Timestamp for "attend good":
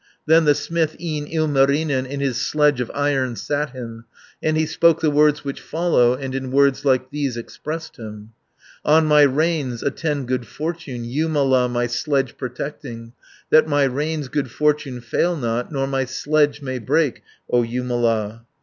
9.83-10.47